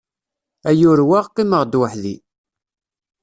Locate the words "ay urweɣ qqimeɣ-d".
0.69-1.73